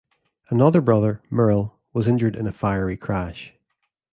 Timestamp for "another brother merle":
0.49-1.77